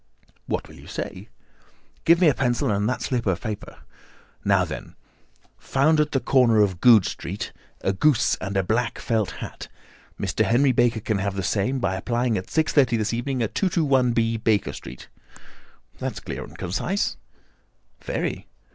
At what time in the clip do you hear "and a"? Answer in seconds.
8.41-8.63